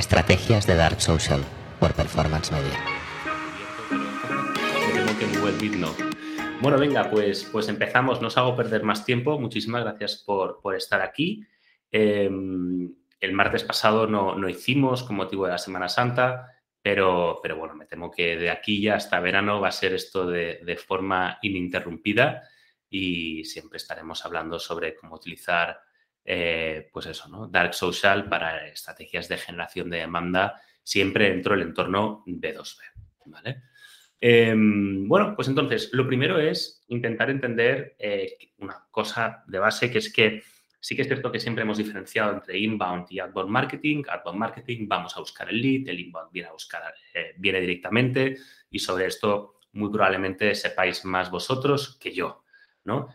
Estrategias 0.00 0.66
de 0.66 0.76
Dark 0.76 0.98
Social 1.02 1.44
por 1.78 1.92
Performance 1.92 2.50
Media. 2.50 2.72
Bueno, 6.62 6.78
venga, 6.78 7.10
pues, 7.10 7.46
pues 7.52 7.68
empezamos. 7.68 8.22
No 8.22 8.28
os 8.28 8.38
hago 8.38 8.56
perder 8.56 8.82
más 8.82 9.04
tiempo. 9.04 9.38
Muchísimas 9.38 9.84
gracias 9.84 10.16
por, 10.24 10.58
estar 10.74 11.02
aquí. 11.02 11.44
Em, 11.92 12.90
el 13.20 13.32
martes 13.34 13.62
pasado 13.62 14.06
no, 14.06 14.34
no, 14.36 14.48
hicimos 14.48 15.02
con 15.02 15.16
motivo 15.16 15.44
de 15.44 15.52
la 15.52 15.58
Semana 15.58 15.90
Santa, 15.90 16.50
pero, 16.80 17.38
pero 17.42 17.58
bueno, 17.58 17.74
me 17.74 17.84
temo 17.84 18.10
que 18.10 18.38
de 18.38 18.48
aquí 18.48 18.80
ya 18.80 18.94
hasta 18.94 19.20
verano 19.20 19.60
va 19.60 19.68
a 19.68 19.72
ser 19.72 19.92
esto 19.92 20.26
de, 20.26 20.60
de 20.64 20.76
forma 20.78 21.38
ininterrumpida 21.42 22.42
y 22.88 23.44
siempre 23.44 23.76
estaremos 23.76 24.24
hablando 24.24 24.58
sobre 24.58 24.94
cómo 24.94 25.16
utilizar 25.16 25.78
eh, 26.24 26.88
pues 26.92 27.06
eso, 27.06 27.28
¿no? 27.28 27.46
Dark 27.48 27.74
Social 27.74 28.28
para 28.28 28.68
estrategias 28.68 29.28
de 29.28 29.38
generación 29.38 29.90
de 29.90 29.98
demanda, 29.98 30.60
siempre 30.82 31.30
dentro 31.30 31.54
del 31.54 31.68
entorno 31.68 32.22
B2B, 32.26 32.78
¿vale? 33.26 33.62
Em, 34.20 35.08
bueno, 35.08 35.34
pues 35.34 35.48
entonces, 35.48 35.90
lo 35.92 36.06
primero 36.06 36.38
es 36.38 36.84
intentar 36.88 37.30
entender 37.30 37.96
eh, 37.98 38.36
una 38.58 38.86
cosa 38.90 39.42
de 39.46 39.58
base, 39.58 39.90
que 39.90 39.98
es 39.98 40.12
que 40.12 40.42
sí 40.80 40.96
que 40.96 41.02
es 41.02 41.08
cierto 41.08 41.30
que 41.30 41.40
siempre 41.40 41.62
hemos 41.62 41.78
diferenciado 41.78 42.32
entre 42.32 42.58
inbound 42.58 43.06
y 43.10 43.18
outbound 43.20 43.50
marketing. 43.50 44.02
Outbound 44.08 44.38
marketing, 44.38 44.88
vamos 44.88 45.16
a 45.16 45.20
buscar 45.20 45.48
el 45.48 45.60
lead, 45.60 45.88
el 45.88 46.00
inbound 46.00 46.32
viene 46.32 46.48
a 46.48 46.52
buscar, 46.52 46.94
eh, 47.14 47.34
viene 47.36 47.60
directamente 47.60 48.36
y 48.70 48.78
sobre 48.78 49.06
esto 49.06 49.60
muy 49.72 49.90
probablemente 49.90 50.54
sepáis 50.54 51.04
más 51.04 51.30
vosotros 51.30 51.96
que 52.00 52.12
yo. 52.12 52.39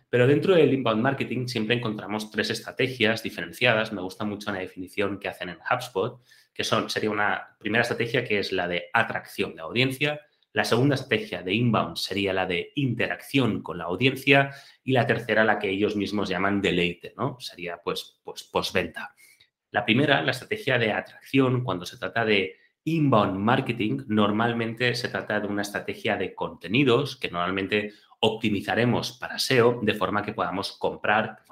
Pero 0.10 0.28
dentro 0.28 0.56
del 0.56 0.74
inbound 0.74 1.02
marketing 1.02 1.48
siempre 1.48 1.76
encontramos 1.76 2.32
tres 2.32 2.50
estrategias 2.50 3.24
diferenciadas. 3.24 3.92
Me 3.92 4.02
gusta 4.02 4.24
mucho 4.24 4.52
la 4.52 4.60
definición 4.60 5.20
que 5.20 5.28
hacen 5.28 5.50
en 5.50 5.58
HubSpot, 5.58 6.22
que 6.54 6.64
son, 6.64 6.90
sería 6.90 7.12
una 7.12 7.58
primera 7.60 7.82
estrategia 7.82 8.24
que 8.24 8.40
es 8.40 8.52
la 8.52 8.68
de 8.68 8.86
atracción 8.94 9.56
de 9.56 9.62
audiencia, 9.62 10.22
la 10.56 10.64
segunda 10.64 10.96
estrategia 10.96 11.44
de 11.44 11.54
inbound 11.54 11.98
sería 11.98 12.32
la 12.32 12.46
de 12.46 12.72
interacción 12.76 13.62
con 13.62 13.78
la 13.78 13.84
audiencia 13.84 14.52
y 14.86 14.94
la 14.94 15.06
tercera 15.06 15.44
la 15.44 15.60
que 15.60 15.70
ellos 15.70 15.98
mismos 15.98 16.30
llaman 16.30 16.62
deleite, 16.62 17.14
¿no? 17.18 17.38
Sería 17.42 17.82
pues, 17.84 18.22
pues 18.24 18.44
postventa. 18.44 19.14
La 19.72 19.84
primera, 19.84 20.22
la 20.22 20.32
estrategia 20.32 20.78
de 20.78 20.94
atracción, 20.94 21.62
cuando 21.62 21.86
se 21.86 21.98
trata 21.98 22.24
de 22.24 22.56
inbound 22.86 23.38
marketing, 23.38 24.06
normalmente 24.08 24.96
se 24.96 25.10
trata 25.10 25.42
de 25.42 25.48
una 25.48 25.64
estrategia 25.64 26.16
de 26.16 26.34
contenidos 26.34 27.18
que 27.18 27.30
normalmente 27.30 27.92
optimizaremos 28.20 29.14
para 29.14 29.40
SEO 29.40 29.80
de 29.82 29.94
forma 29.94 30.24
que 30.24 30.34
podamos 30.34 30.78
comprar. 30.78 31.44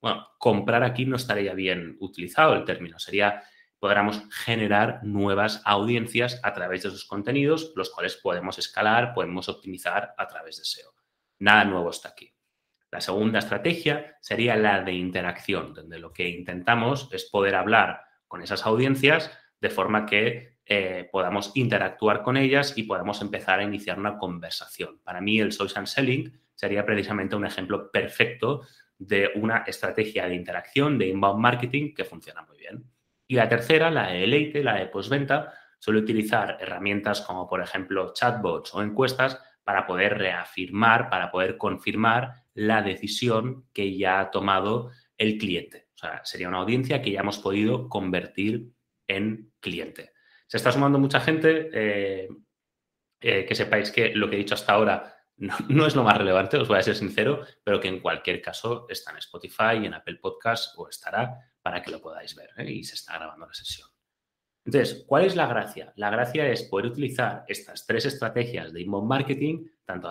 bueno, 0.00 0.28
comprar 0.38 0.82
aquí 0.82 1.04
no 1.04 1.16
estaría 1.16 1.54
bien 1.54 1.96
utilizado 2.00 2.54
el 2.54 2.64
término, 2.64 2.98
sería 2.98 3.42
podamos 3.78 4.22
generar 4.30 5.02
nuevas 5.02 5.62
audiencias 5.64 6.38
a 6.42 6.52
través 6.52 6.82
de 6.82 6.90
esos 6.90 7.06
contenidos, 7.06 7.72
los 7.74 7.90
cuales 7.90 8.16
podemos 8.16 8.58
escalar, 8.58 9.14
podemos 9.14 9.48
optimizar 9.48 10.14
a 10.18 10.28
través 10.28 10.58
de 10.58 10.64
SEO. 10.64 10.92
Nada 11.38 11.64
nuevo 11.64 11.88
está 11.88 12.10
aquí. 12.10 12.32
La 12.90 13.00
segunda 13.00 13.38
estrategia 13.38 14.18
sería 14.20 14.56
la 14.56 14.82
de 14.82 14.92
interacción, 14.92 15.72
donde 15.72 15.98
lo 15.98 16.12
que 16.12 16.28
intentamos 16.28 17.08
es 17.12 17.24
poder 17.24 17.54
hablar 17.54 18.02
con 18.28 18.42
esas 18.42 18.66
audiencias 18.66 19.30
de 19.60 19.70
forma 19.70 20.06
que 20.06 20.58
eh, 20.72 21.08
podamos 21.10 21.50
interactuar 21.56 22.22
con 22.22 22.36
ellas 22.36 22.74
y 22.76 22.84
podamos 22.84 23.20
empezar 23.22 23.58
a 23.58 23.64
iniciar 23.64 23.98
una 23.98 24.16
conversación. 24.16 25.00
Para 25.02 25.20
mí 25.20 25.40
el 25.40 25.50
social 25.50 25.88
selling 25.88 26.32
sería 26.54 26.86
precisamente 26.86 27.34
un 27.34 27.44
ejemplo 27.44 27.90
perfecto 27.90 28.62
de 28.96 29.32
una 29.34 29.64
estrategia 29.66 30.28
de 30.28 30.36
interacción, 30.36 30.96
de 30.96 31.08
inbound 31.08 31.40
marketing 31.40 31.92
que 31.92 32.04
funciona 32.04 32.42
muy 32.42 32.56
bien. 32.56 32.84
Y 33.26 33.34
la 33.34 33.48
tercera, 33.48 33.90
la 33.90 34.12
de 34.12 34.22
Elite, 34.22 34.62
la 34.62 34.76
de 34.76 34.86
postventa, 34.86 35.52
suele 35.80 35.98
utilizar 35.98 36.56
herramientas 36.60 37.20
como 37.22 37.48
por 37.48 37.60
ejemplo 37.60 38.12
chatbots 38.14 38.72
o 38.72 38.80
encuestas 38.80 39.42
para 39.64 39.88
poder 39.88 40.18
reafirmar, 40.18 41.10
para 41.10 41.32
poder 41.32 41.56
confirmar 41.56 42.44
la 42.54 42.80
decisión 42.82 43.66
que 43.72 43.96
ya 43.96 44.20
ha 44.20 44.30
tomado 44.30 44.92
el 45.18 45.36
cliente. 45.36 45.88
O 45.96 45.98
sea, 45.98 46.20
sería 46.24 46.46
una 46.46 46.58
audiencia 46.58 47.02
que 47.02 47.10
ya 47.10 47.22
hemos 47.22 47.38
podido 47.38 47.88
convertir 47.88 48.70
en 49.08 49.50
cliente. 49.58 50.12
Se 50.50 50.56
está 50.56 50.72
sumando 50.72 50.98
mucha 50.98 51.20
gente. 51.20 51.70
Eh, 51.72 52.28
eh, 53.20 53.44
que 53.44 53.54
sepáis 53.54 53.92
que 53.92 54.14
lo 54.14 54.28
que 54.28 54.34
he 54.34 54.38
dicho 54.38 54.54
hasta 54.54 54.72
ahora 54.72 55.14
no, 55.36 55.86
es 55.86 55.94
lo 55.94 56.02
más 56.02 56.18
relevante, 56.18 56.56
os 56.56 56.66
voy 56.66 56.78
a 56.78 56.82
ser 56.82 56.96
sincero, 56.96 57.44
pero 57.62 57.78
que 57.78 57.86
en 57.86 58.00
cualquier 58.00 58.42
caso 58.42 58.86
está 58.88 59.12
en 59.12 59.18
Spotify 59.18 59.76
en 59.76 59.94
Apple 59.94 60.16
Podcast 60.16 60.74
o 60.76 60.88
estará 60.88 61.38
para 61.62 61.80
que 61.82 61.90
lo 61.92 62.00
podáis 62.00 62.34
ver 62.34 62.50
¿eh? 62.56 62.70
y 62.70 62.82
se 62.82 62.96
está 62.96 63.16
grabando 63.16 63.46
la 63.46 63.54
sesión. 63.54 63.88
Entonces, 64.64 65.04
¿cuál 65.06 65.24
es 65.24 65.36
la 65.36 65.46
gracia? 65.46 65.92
La 65.96 66.10
gracia 66.10 66.48
es 66.48 66.64
poder 66.64 66.86
utilizar 66.86 67.44
estas 67.46 67.86
tres 67.86 68.06
estrategias 68.06 68.72
de 68.72 68.80
inbound 68.80 69.08
marketing, 69.08 69.66
tanto 69.84 70.10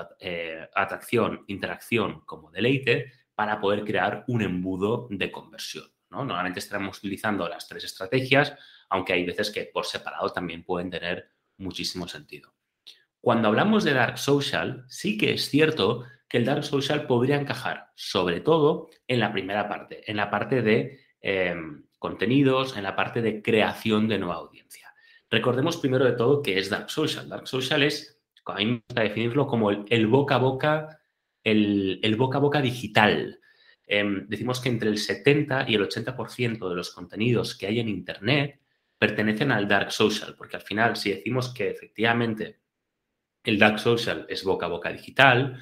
atracción, 0.73 1.43
interacción 1.47 2.21
como 2.21 2.49
deleite, 2.49 3.11
para 3.35 3.59
poder 3.59 3.83
crear 3.83 4.23
un 4.27 4.41
embudo 4.41 5.07
de 5.09 5.31
conversión. 5.31 5.85
Normalmente 6.09 6.59
estaremos 6.59 6.97
utilizando 6.97 7.47
las 7.47 7.67
tres 7.67 7.83
estrategias, 7.83 8.55
aunque 8.89 9.13
hay 9.13 9.25
veces 9.25 9.51
que 9.51 9.65
por 9.65 9.85
separado 9.85 10.29
también 10.29 10.63
pueden 10.63 10.89
tener 10.89 11.31
muchísimo 11.57 12.07
sentido. 12.07 12.53
Cuando 13.21 13.49
hablamos 13.49 13.83
de 13.83 13.93
Dark 13.93 14.17
Social, 14.17 14.85
sí 14.87 15.17
que 15.17 15.33
es 15.33 15.49
cierto 15.49 16.05
que 16.27 16.37
el 16.37 16.45
Dark 16.45 16.63
Social 16.63 17.05
podría 17.05 17.39
encajar, 17.39 17.89
sobre 17.95 18.39
todo 18.39 18.89
en 19.07 19.19
la 19.19 19.31
primera 19.31 19.67
parte, 19.67 20.09
en 20.09 20.17
la 20.17 20.29
parte 20.29 20.61
de 20.61 20.99
em, 21.21 21.83
contenidos, 21.97 22.77
en 22.77 22.83
la 22.83 22.95
parte 22.95 23.21
de 23.21 23.41
creación 23.41 24.07
de 24.07 24.19
nueva 24.19 24.35
audiencia. 24.35 24.93
Recordemos 25.29 25.77
primero 25.77 26.05
de 26.05 26.13
todo 26.13 26.41
qué 26.41 26.57
es 26.57 26.69
Dark 26.69 26.89
Social. 26.89 27.27
Dark 27.27 27.47
Social 27.47 27.83
es, 27.83 28.21
a 28.45 28.55
mí 28.55 28.65
me 28.65 28.83
gusta 28.87 29.01
definirlo 29.01 29.47
como 29.47 29.69
el, 29.71 30.07
boca 30.07 30.35
a 30.35 30.39
boca, 30.39 30.99
el, 31.43 31.99
el 32.01 32.15
boca 32.15 32.37
a 32.37 32.41
boca 32.41 32.61
digital. 32.61 33.39
Em, 33.85 34.27
decimos 34.27 34.61
que 34.61 34.69
entre 34.69 34.89
el 34.89 34.97
70 34.97 35.65
y 35.67 35.75
el 35.75 35.81
80% 35.81 36.69
de 36.69 36.75
los 36.75 36.91
contenidos 36.91 37.55
que 37.55 37.67
hay 37.67 37.79
en 37.79 37.89
Internet 37.89 38.61
pertenecen 38.99 39.51
al 39.51 39.67
dark 39.67 39.91
social, 39.91 40.35
porque 40.37 40.57
al 40.57 40.61
final 40.61 40.95
si 40.97 41.11
decimos 41.11 41.53
que 41.53 41.69
efectivamente 41.69 42.59
el 43.43 43.57
dark 43.57 43.79
social 43.79 44.25
es 44.29 44.43
boca 44.43 44.65
a 44.65 44.69
boca 44.69 44.91
digital, 44.91 45.57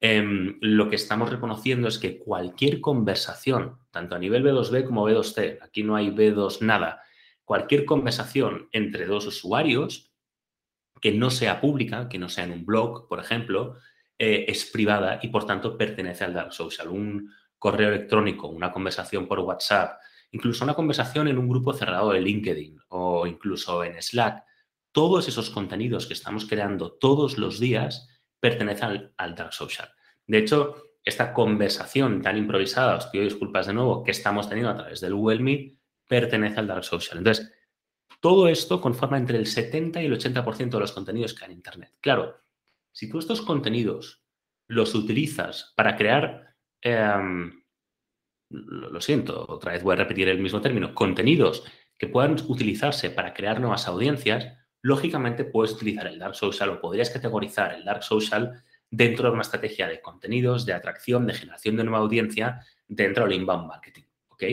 em, 0.00 0.58
lo 0.60 0.88
que 0.90 0.96
estamos 0.96 1.30
reconociendo 1.30 1.88
es 1.88 1.98
que 1.98 2.18
cualquier 2.18 2.80
conversación, 2.80 3.78
tanto 3.90 4.14
a 4.14 4.18
nivel 4.18 4.44
B2B 4.44 4.84
como 4.84 5.08
B2C, 5.08 5.58
aquí 5.62 5.82
no 5.82 5.96
hay 5.96 6.10
B2 6.10 6.60
nada, 6.60 7.02
cualquier 7.44 7.84
conversación 7.86 8.68
entre 8.72 9.06
dos 9.06 9.26
usuarios 9.26 10.12
que 11.00 11.12
no 11.12 11.30
sea 11.30 11.60
pública, 11.60 12.08
que 12.08 12.18
no 12.18 12.28
sea 12.28 12.44
en 12.44 12.52
un 12.52 12.64
blog, 12.66 13.08
por 13.08 13.18
ejemplo, 13.18 13.78
eh, 14.18 14.44
es 14.46 14.66
privada 14.66 15.18
y 15.22 15.28
por 15.28 15.46
tanto 15.46 15.76
pertenece 15.76 16.24
al 16.24 16.34
dark 16.34 16.52
social. 16.52 16.88
Un 16.88 17.32
correo 17.58 17.88
electrónico, 17.88 18.48
una 18.48 18.70
conversación 18.70 19.26
por 19.26 19.40
WhatsApp, 19.40 19.98
incluso 20.32 20.64
una 20.64 20.74
conversación 20.74 21.28
en 21.28 21.38
un 21.38 21.48
grupo 21.48 21.72
cerrado 21.72 22.10
de 22.10 22.20
LinkedIn 22.20 22.80
o 22.88 23.26
incluso 23.26 23.84
en 23.84 24.02
Slack, 24.02 24.44
todos 24.90 25.28
esos 25.28 25.50
contenidos 25.50 26.06
que 26.06 26.14
estamos 26.14 26.46
creando 26.46 26.92
todos 26.92 27.38
los 27.38 27.60
días 27.60 28.08
pertenecen 28.40 29.12
al, 29.16 29.34
Dark 29.34 29.52
Social. 29.52 29.88
De 30.26 30.38
hecho, 30.38 30.74
esta 31.04 31.32
conversación 31.32 32.22
tan 32.22 32.36
improvisada, 32.36 32.96
os 32.96 33.06
pido 33.06 33.24
disculpas 33.24 33.66
de 33.66 33.74
nuevo, 33.74 34.02
que 34.02 34.10
estamos 34.10 34.48
teniendo 34.48 34.70
a 34.70 34.76
través 34.76 35.00
del 35.00 35.14
Google 35.14 35.40
Meet, 35.40 35.78
pertenece 36.08 36.60
al 36.60 36.66
Dark 36.66 36.84
Social. 36.84 37.18
Entonces, 37.18 37.52
todo 38.20 38.48
esto 38.48 38.80
conforma 38.80 39.18
entre 39.18 39.38
el 39.38 39.46
70 39.46 40.02
y 40.02 40.06
el 40.06 40.18
80% 40.18 40.70
de 40.70 40.78
los 40.78 40.92
contenidos 40.92 41.34
que 41.34 41.44
hay 41.44 41.50
en 41.50 41.56
Internet. 41.56 41.92
Claro, 42.00 42.40
si 42.92 43.08
tú 43.08 43.18
estos 43.18 43.42
contenidos 43.42 44.22
los 44.68 44.94
utilizas 44.94 45.72
para 45.76 45.96
crear 45.96 46.54
em, 46.80 47.61
lo 48.52 49.00
siento, 49.00 49.46
otra 49.48 49.72
vez 49.72 49.82
voy 49.82 49.94
a 49.94 49.96
repetir 49.96 50.28
el 50.28 50.38
mismo 50.38 50.60
término, 50.60 50.94
contenidos 50.94 51.64
que 51.98 52.08
puedan 52.08 52.36
utilizarse 52.48 53.10
para 53.10 53.32
crear 53.32 53.60
nuevas 53.60 53.86
audiencias, 53.88 54.52
lógicamente 54.82 55.44
puedes 55.44 55.72
utilizar 55.72 56.06
el 56.06 56.18
Dark 56.18 56.34
Social 56.34 56.70
o 56.70 56.80
podrías 56.80 57.10
categorizar 57.10 57.74
el 57.74 57.84
Dark 57.84 58.02
Social 58.02 58.62
dentro 58.90 59.28
de 59.28 59.32
una 59.32 59.42
estrategia 59.42 59.88
de 59.88 60.00
contenidos, 60.00 60.66
de 60.66 60.74
atracción, 60.74 61.26
de 61.26 61.34
generación 61.34 61.76
de 61.76 61.84
nueva 61.84 62.00
audiencia 62.00 62.60
dentro 62.86 63.24
del 63.24 63.34
inbound 63.34 63.66
marketing. 63.66 64.02
¿Ok? 64.28 64.44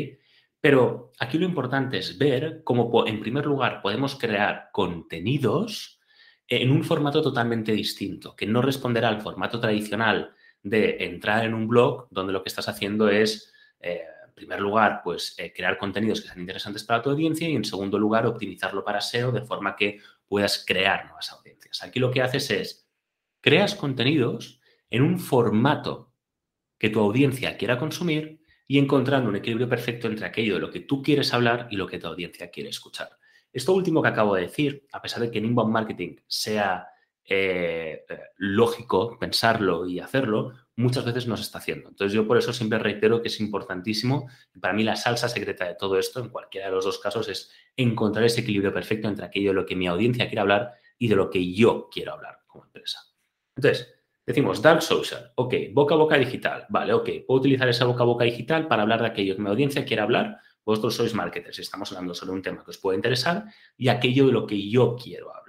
Pero 0.61 1.11
aquí 1.19 1.37
lo 1.37 1.45
importante 1.45 1.97
es 1.97 2.17
ver 2.17 2.61
cómo, 2.63 3.05
en 3.07 3.19
primer 3.19 3.45
lugar, 3.45 3.81
podemos 3.81 4.15
crear 4.15 4.69
contenidos 4.71 5.99
en 6.47 6.71
un 6.71 6.83
formato 6.83 7.21
totalmente 7.21 7.71
distinto, 7.71 8.35
que 8.35 8.45
no 8.45 8.61
responderá 8.61 9.09
al 9.09 9.21
formato 9.21 9.59
tradicional 9.59 10.33
de 10.63 10.97
entrar 11.05 11.45
en 11.45 11.53
un 11.53 11.67
blog 11.67 12.07
donde 12.09 12.33
lo 12.33 12.43
que 12.43 12.49
estás 12.49 12.67
haciendo 12.67 13.07
es 13.09 13.53
eh, 13.79 14.03
en 14.25 14.33
primer 14.33 14.59
lugar, 14.59 15.01
pues 15.03 15.35
eh, 15.37 15.51
crear 15.53 15.77
contenidos 15.77 16.21
que 16.21 16.27
sean 16.27 16.39
interesantes 16.39 16.83
para 16.83 17.01
tu 17.01 17.09
audiencia 17.09 17.47
y 17.47 17.55
en 17.55 17.65
segundo 17.65 17.97
lugar, 17.99 18.25
optimizarlo 18.25 18.83
para 18.83 19.01
SEO 19.01 19.31
de 19.31 19.41
forma 19.41 19.75
que 19.75 19.99
puedas 20.27 20.63
crear 20.65 21.05
nuevas 21.05 21.31
audiencias. 21.31 21.83
Aquí 21.83 21.99
lo 21.99 22.11
que 22.11 22.21
haces 22.21 22.49
es, 22.51 22.89
creas 23.41 23.75
contenidos 23.75 24.61
en 24.89 25.01
un 25.01 25.19
formato 25.19 26.13
que 26.77 26.89
tu 26.89 26.99
audiencia 26.99 27.57
quiera 27.57 27.77
consumir 27.77 28.41
y 28.67 28.77
encontrando 28.77 29.29
un 29.29 29.35
equilibrio 29.35 29.67
perfecto 29.67 30.07
entre 30.07 30.25
aquello 30.25 30.55
de 30.55 30.61
lo 30.61 30.69
que 30.69 30.81
tú 30.81 31.01
quieres 31.01 31.33
hablar 31.33 31.67
y 31.71 31.75
lo 31.75 31.87
que 31.87 31.99
tu 31.99 32.07
audiencia 32.07 32.49
quiere 32.49 32.69
escuchar. 32.69 33.09
Esto 33.51 33.73
último 33.73 34.01
que 34.01 34.09
acabo 34.09 34.35
de 34.35 34.43
decir, 34.43 34.85
a 34.91 35.01
pesar 35.01 35.21
de 35.21 35.31
que 35.31 35.39
en 35.39 35.45
inbound 35.45 35.73
marketing 35.73 36.17
sea 36.27 36.87
eh, 37.29 38.05
eh, 38.09 38.19
lógico 38.37 39.17
pensarlo 39.19 39.85
y 39.87 39.99
hacerlo, 39.99 40.53
muchas 40.75 41.05
veces 41.05 41.27
no 41.27 41.37
se 41.37 41.43
está 41.43 41.59
haciendo. 41.59 41.89
Entonces 41.89 42.13
yo 42.13 42.25
por 42.25 42.37
eso 42.37 42.53
siempre 42.53 42.79
reitero 42.79 43.21
que 43.21 43.27
es 43.27 43.39
importantísimo, 43.39 44.29
para 44.59 44.73
mí 44.73 44.83
la 44.83 44.95
salsa 44.95 45.29
secreta 45.29 45.65
de 45.65 45.75
todo 45.75 45.99
esto, 45.99 46.19
en 46.19 46.29
cualquiera 46.29 46.67
de 46.67 46.73
los 46.73 46.85
dos 46.85 46.99
casos, 46.99 47.27
es 47.29 47.51
encontrar 47.75 48.25
ese 48.25 48.41
equilibrio 48.41 48.73
perfecto 48.73 49.07
entre 49.07 49.25
aquello 49.25 49.49
de 49.49 49.55
lo 49.55 49.65
que 49.65 49.75
mi 49.75 49.87
audiencia 49.87 50.27
quiere 50.27 50.41
hablar 50.41 50.73
y 50.97 51.07
de 51.07 51.15
lo 51.15 51.29
que 51.29 51.53
yo 51.53 51.89
quiero 51.91 52.13
hablar 52.13 52.39
como 52.47 52.65
empresa. 52.65 52.99
Entonces, 53.55 53.93
decimos 54.25 54.61
dark 54.61 54.81
social, 54.81 55.31
ok, 55.35 55.53
boca 55.73 55.95
a 55.95 55.97
boca 55.97 56.17
digital, 56.17 56.65
vale, 56.69 56.93
ok, 56.93 57.09
puedo 57.27 57.39
utilizar 57.39 57.67
esa 57.67 57.85
boca 57.85 58.03
a 58.03 58.05
boca 58.05 58.25
digital 58.25 58.67
para 58.67 58.83
hablar 58.83 59.01
de 59.01 59.07
aquello 59.07 59.35
que 59.35 59.41
mi 59.41 59.49
audiencia 59.49 59.85
quiere 59.85 60.01
hablar, 60.01 60.39
vosotros 60.63 60.95
sois 60.95 61.15
marketers 61.15 61.57
estamos 61.57 61.91
hablando 61.91 62.13
sobre 62.13 62.33
un 62.33 62.43
tema 62.43 62.63
que 62.63 62.69
os 62.69 62.77
puede 62.77 62.95
interesar 62.95 63.45
y 63.75 63.87
aquello 63.87 64.27
de 64.27 64.33
lo 64.33 64.45
que 64.45 64.69
yo 64.69 64.95
quiero 64.95 65.35
hablar, 65.35 65.48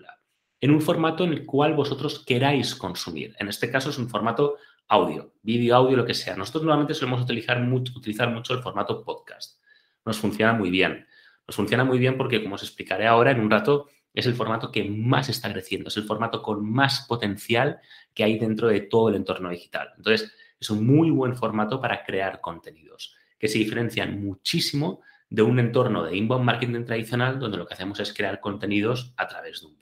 en 0.61 0.71
un 0.71 0.81
formato 0.81 1.25
en 1.25 1.33
el 1.33 1.47
cual 1.47 1.75
vosotros 1.75 2.25
queráis 2.25 2.75
consumir. 2.75 3.35
En 3.39 3.49
este 3.49 3.71
caso 3.71 3.91
es 3.91 3.99
un 3.99 4.09
formato 4.09 4.57
audio, 4.89 5.33
vídeo, 5.43 5.77
audio, 5.77 5.97
lo 5.97 6.05
que 6.05 6.15
sea. 6.15 6.37
Nosotros 6.37 6.65
normalmente 6.65 6.95
solemos 6.95 7.23
utilizar 7.23 7.61
mucho, 7.61 7.93
utilizar 7.97 8.29
el 8.29 8.63
formato 8.63 9.03
podcast. 9.03 9.61
Nos 10.05 10.19
funciona 10.19 10.53
muy 10.53 10.71
bien. 10.71 11.07
Nos 11.47 11.57
funciona 11.57 11.85
muy 11.85 11.99
bien 11.99 12.17
porque, 12.17 12.43
como 12.43 12.57
os 12.57 12.63
explicaré 12.63 13.07
ahora 13.07 13.31
en 13.31 13.41
un 13.41 13.51
rato, 13.51 13.89
es 14.13 14.27
el 14.27 14.35
formato 14.35 14.71
que 14.71 14.85
más 14.85 15.29
está 15.29 15.51
creciendo, 15.53 15.89
es 15.89 15.97
el 15.97 16.05
formato 16.05 16.43
con 16.43 16.69
más 16.69 17.07
potencial 17.09 17.79
que 18.13 18.25
hay 18.25 18.39
dentro 18.39 18.69
de 18.69 18.81
todo 18.81 19.09
el 19.09 19.15
entorno 19.15 19.51
digital. 19.51 19.91
Entonces, 19.97 20.33
es 20.59 20.71
un 20.71 20.85
muy 20.85 21.11
buen 21.11 21.37
formato 21.37 21.81
para 21.81 22.05
crear 22.05 22.41
contenidos 22.41 23.15
que 23.39 23.49
se 23.49 23.59
diferencian 23.59 24.23
muchísimo 24.23 25.01
de 25.31 25.43
un 25.43 25.59
entorno 25.59 26.05
de 26.05 26.17
inbound 26.17 26.45
marketing 26.45 26.85
tradicional 26.85 27.39
donde 27.39 27.57
lo 27.57 27.67
que 27.67 27.75
hacemos 27.75 28.01
es 28.01 28.13
crear 28.13 28.41
contenidos 28.41 29.15
a 29.17 29.29
través 29.29 29.61
de 29.61 29.69
un. 29.69 29.80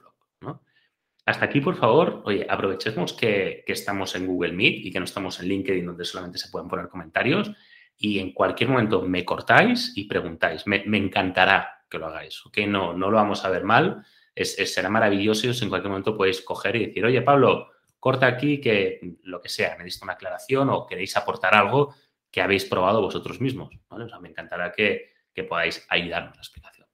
Hasta 1.28 1.44
aquí, 1.44 1.60
por 1.60 1.76
favor, 1.76 2.22
oye, 2.24 2.46
aprovechemos 2.48 3.12
que, 3.12 3.62
estamos 3.66 4.14
en 4.14 4.26
Google 4.26 4.54
Meet 4.54 4.86
y 4.86 4.90
que 4.90 4.98
no 4.98 5.04
estamos 5.04 5.38
en 5.40 5.48
LinkedIn 5.48 5.84
donde 5.84 6.06
solamente 6.06 6.38
se 6.38 6.48
pueden 6.48 6.70
poner 6.70 6.88
comentarios 6.88 7.50
y 7.98 8.18
en 8.18 8.32
cualquier 8.32 8.70
momento 8.70 9.02
me 9.02 9.26
cortáis 9.26 9.92
y 9.94 10.04
preguntáis. 10.04 10.66
Me, 10.66 10.82
encantará 10.96 11.84
que 11.90 11.98
lo 11.98 12.06
hagáis, 12.06 12.46
¿ok? 12.46 12.60
No, 12.66 12.94
no 12.94 13.10
lo 13.10 13.16
vamos 13.16 13.44
a 13.44 13.50
ver 13.50 13.62
mal. 13.62 14.06
Es, 14.34 14.56
será 14.72 14.88
maravilloso 14.88 15.52
si 15.52 15.64
en 15.64 15.68
cualquier 15.68 15.90
momento 15.90 16.16
podéis 16.16 16.40
coger 16.40 16.76
y 16.76 16.86
decir, 16.86 17.04
oye, 17.04 17.20
Pablo, 17.20 17.72
corta 18.00 18.26
aquí 18.26 18.58
que 18.58 18.98
lo 19.24 19.42
que 19.42 19.50
sea, 19.50 19.76
necesito 19.76 20.06
una 20.06 20.14
aclaración 20.14 20.70
o 20.70 20.86
queréis 20.86 21.14
aportar 21.18 21.54
algo 21.54 21.94
que 22.30 22.40
habéis 22.40 22.64
probado 22.64 23.02
vosotros 23.02 23.38
mismos. 23.38 23.68
Sea, 24.08 24.18
me 24.18 24.30
encantará 24.30 24.72
que, 24.72 25.10
que 25.34 25.44
podáis 25.44 25.84
ayudarnos 25.90 26.32
a 26.32 26.36
la 26.36 26.40
explicación. 26.40 26.86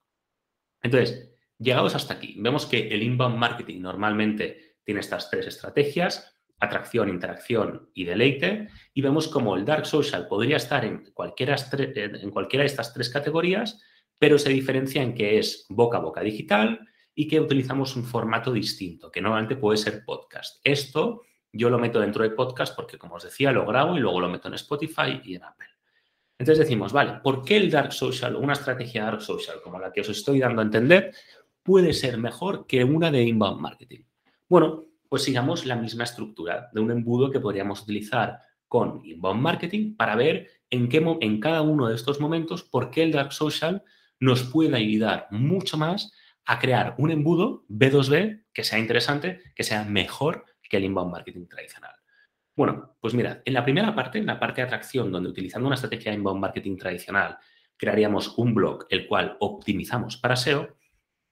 Entonces, 0.83 1.34
Llegados 1.65 1.95
hasta 1.95 2.13
aquí, 2.13 2.35
vemos 2.37 2.67
que 2.67 2.89
el 2.89 3.03
inbound 3.03 3.39
marketing 3.39 3.81
normalmente 3.81 4.77
tiene 4.85 5.01
estas 5.01 5.31
tres 5.31 5.47
estrategias, 5.47 6.39
atracción, 6.61 7.09
interacción 7.09 7.89
y 7.95 8.05
deleite, 8.05 8.69
y 8.93 9.01
vemos 9.01 9.29
como 9.29 9.57
el 9.57 9.65
dark 9.65 9.87
social 9.87 10.29
podría 10.29 10.59
estar 10.59 10.85
en 10.85 11.11
cualquiera, 11.15 11.57
de 11.57 12.65
estas 12.67 12.93
tres 12.93 13.09
categorías, 13.09 13.83
pero 14.19 14.37
se 14.37 14.51
diferencia 14.51 15.03
en 15.03 15.15
que 15.15 15.39
es 15.39 15.65
boca 15.71 15.97
a 15.97 16.03
boca 16.03 16.21
digital 16.21 16.87
y 17.15 17.27
que 17.29 17.41
utilizamos 17.41 17.97
un 17.97 18.05
formato 18.05 18.53
distinto, 18.53 19.11
que 19.11 19.23
normalmente 19.23 19.57
puede 19.57 19.79
ser 19.79 20.05
podcast. 20.05 20.61
Esto 20.65 21.23
yo 21.51 21.71
lo 21.71 21.79
meto 21.79 21.99
dentro 21.99 22.25
de 22.25 22.31
podcast 22.31 22.77
porque, 22.77 22.99
como 22.99 23.15
os 23.15 23.25
decía, 23.25 23.53
lo 23.53 23.65
grabo 23.65 23.97
y 23.97 24.01
luego 24.01 24.21
lo 24.21 24.29
meto 24.29 24.49
en 24.49 24.55
Spotify 24.55 25.23
y 25.25 25.37
en 25.37 25.45
Apple. 25.45 25.69
Entonces 26.39 26.67
decimos, 26.67 26.93
vale, 26.93 27.21
¿por 27.23 27.43
qué 27.43 27.57
el 27.57 27.71
dark 27.71 27.93
social, 27.93 28.37
una 28.37 28.53
estrategia 28.53 29.05
dark 29.05 29.23
social 29.23 29.63
como 29.63 29.79
la 29.79 29.91
que 29.91 30.03
os 30.03 30.11
estoy 30.11 30.41
dando 30.41 30.61
a 30.61 30.65
entender, 30.65 31.15
puede 31.65 31.93
ser 31.93 32.19
mejor 32.19 32.67
que 32.69 32.85
una 32.85 33.11
de 33.11 33.25
inbound 33.25 33.61
marketing? 33.61 34.05
Bueno, 34.49 34.85
pues 35.09 35.25
sigamos 35.25 35.67
la 35.67 35.75
misma 35.75 36.05
estructura 36.05 36.69
de 36.73 36.81
un 36.81 36.93
embudo 36.93 37.31
que 37.31 37.41
podríamos 37.41 37.83
utilizar 37.83 38.39
con 38.69 39.05
inbound 39.05 39.41
marketing 39.41 39.97
para 39.97 40.15
ver 40.15 40.49
en, 40.71 40.89
qué, 40.89 40.99
en 41.21 41.41
cada 41.41 41.63
uno 41.63 41.89
de 41.89 41.97
estos 41.97 42.21
momentos 42.21 42.63
por 42.63 42.91
qué 42.91 43.03
el 43.03 43.13
dark 43.13 43.33
social 43.33 43.83
nos 44.21 44.45
puede 44.45 44.77
ayudar 44.77 45.27
mucho 45.31 45.77
más 45.77 46.13
a 46.45 46.59
crear 46.59 46.95
un 46.99 47.11
embudo 47.11 47.65
B2B 47.69 48.45
que 48.53 48.65
sea 48.65 48.79
interesante, 48.79 49.41
que 49.55 49.65
sea 49.65 49.85
mejor 49.85 50.45
que 50.63 50.77
el 50.77 50.85
inbound 50.85 51.13
marketing 51.13 51.47
tradicional. 51.47 51.95
Bueno, 52.57 52.97
pues 53.01 53.15
mirad, 53.15 53.39
en 53.45 53.55
la 53.55 53.65
primera 53.65 53.95
parte, 53.95 54.19
en 54.19 54.27
la 54.27 54.39
parte 54.39 54.61
de 54.61 54.67
atracción, 54.67 55.11
donde 55.11 55.31
utilizando 55.31 55.67
una 55.67 55.75
estrategia 55.75 56.13
de 56.13 56.19
inbound 56.19 56.41
marketing 56.41 56.77
tradicional 56.77 57.39
crearíamos 57.77 58.39
un 58.39 58.55
blog 58.55 58.87
el 58.89 59.07
cual 59.07 59.37
optimizamos 59.41 60.17
para 60.17 60.37
SEO, 60.37 60.77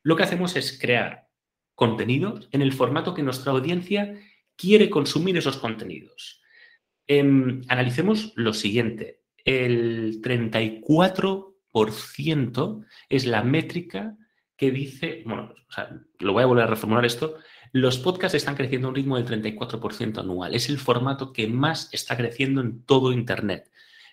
lo 0.02 0.16
que 0.16 0.22
hacemos 0.22 0.56
es 0.56 0.78
crear 0.78 1.28
contenidos 1.75 2.49
en 2.52 2.62
el 2.62 2.72
formato 2.72 3.14
que 3.14 3.22
nuestra 3.22 3.52
audiencia 3.52 4.19
quiere 4.56 4.90
consumir 4.90 5.37
esos 5.37 5.56
contenidos. 5.56 6.40
Em, 7.06 7.62
analicemos 7.69 8.32
lo 8.37 8.52
siguiente. 8.52 9.22
El 9.44 10.20
34% 10.22 12.87
es 13.08 13.26
la 13.26 13.43
métrica 13.43 14.16
que 14.56 14.70
dice, 14.70 15.25
bueno, 15.26 15.52
lo 16.20 16.32
voy 16.32 16.44
a 16.44 16.46
volver 16.46 16.64
a 16.64 16.69
reformular 16.69 17.05
esto, 17.05 17.38
los 17.72 17.98
podcasts 17.98 18.37
están 18.37 18.55
creciendo 18.55 18.87
a 18.87 18.90
un 18.90 18.94
ritmo 18.94 19.16
del 19.16 19.26
34% 19.26 20.19
anual. 20.19 20.55
Es 20.55 20.69
el 20.69 20.78
formato 20.78 21.32
que 21.32 21.48
más 21.48 21.88
está 21.93 22.16
creciendo 22.16 22.60
en 22.60 22.84
todo 22.84 23.12
Internet. 23.12 23.69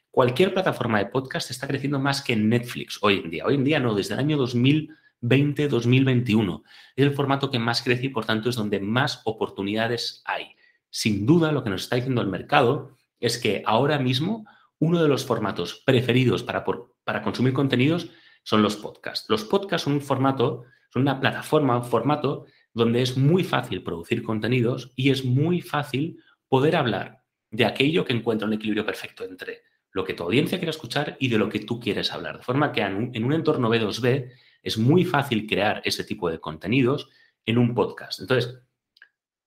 Cualquier 0.09 0.51
plataforma 0.53 0.97
de 0.99 1.07
podcast 1.07 1.51
está 1.51 1.67
creciendo 1.67 1.99
más 1.99 2.23
que 2.23 2.35
Netflix 2.35 2.97
hoy 3.01 3.21
en 3.23 3.29
día. 3.29 3.45
Hoy 3.45 3.53
en 3.55 3.63
día 3.63 3.79
no, 3.79 3.93
desde 3.93 4.15
el 4.15 4.21
año 4.21 4.37
2000 4.37 4.89
2020-2021. 5.21 6.63
Es 6.95 7.05
el 7.05 7.13
formato 7.13 7.51
que 7.51 7.59
más 7.59 7.81
crece 7.81 8.07
y 8.07 8.09
por 8.09 8.25
tanto 8.25 8.49
es 8.49 8.55
donde 8.55 8.79
más 8.79 9.21
oportunidades 9.25 10.21
hay. 10.25 10.55
Sin 10.89 11.25
duda, 11.25 11.51
lo 11.51 11.63
que 11.63 11.69
nos 11.69 11.83
está 11.83 11.95
diciendo 11.95 12.21
el 12.21 12.27
mercado 12.27 12.95
es 13.19 13.37
que 13.37 13.63
ahora 13.65 13.99
mismo 13.99 14.45
uno 14.79 15.01
de 15.01 15.09
los 15.09 15.25
formatos 15.25 15.83
preferidos 15.85 16.43
para, 16.43 16.63
para 17.03 17.21
consumir 17.21 17.53
contenidos 17.53 18.09
son 18.43 18.61
los 18.61 18.77
podcasts. 18.77 19.29
Los 19.29 19.43
podcasts 19.43 19.83
son 19.83 19.93
un 19.93 20.01
formato, 20.01 20.63
son 20.91 21.03
una 21.03 21.19
plataforma, 21.19 21.77
un 21.77 21.83
formato 21.83 22.45
donde 22.73 23.01
es 23.01 23.17
muy 23.17 23.43
fácil 23.43 23.83
producir 23.83 24.23
contenidos 24.23 24.91
y 24.95 25.09
es 25.09 25.25
muy 25.25 25.61
fácil 25.61 26.17
poder 26.47 26.75
hablar 26.75 27.23
de 27.51 27.65
aquello 27.65 28.05
que 28.05 28.13
encuentra 28.13 28.47
un 28.47 28.53
equilibrio 28.53 28.85
perfecto 28.85 29.25
entre 29.25 29.63
lo 29.91 30.03
que 30.03 30.13
tu 30.13 30.23
audiencia 30.23 30.59
quiere 30.59 30.69
escuchar 30.69 31.17
y 31.19 31.29
de 31.29 31.37
lo 31.37 31.49
que 31.49 31.59
tú 31.59 31.79
quieres 31.79 32.11
hablar. 32.11 32.37
De 32.37 32.43
forma 32.43 32.71
que 32.71 32.81
en 32.81 33.23
un 33.23 33.33
entorno 33.33 33.69
B2B 33.69 34.31
es 34.63 34.77
muy 34.77 35.05
fácil 35.05 35.47
crear 35.47 35.81
ese 35.85 36.03
tipo 36.03 36.29
de 36.29 36.39
contenidos 36.39 37.09
en 37.45 37.57
un 37.57 37.73
podcast. 37.73 38.19
Entonces, 38.19 38.59